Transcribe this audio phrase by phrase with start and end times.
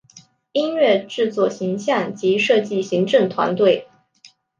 [0.53, 3.87] 音乐制作形像及设计行政团队